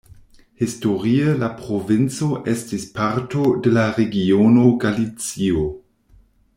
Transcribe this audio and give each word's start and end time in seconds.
Historie 0.61 1.25
la 1.43 1.49
provinco 1.59 2.29
estis 2.55 2.87
parto 2.97 3.45
de 3.67 3.77
la 3.79 3.87
regiono 4.01 4.65
Galicio. 4.87 5.67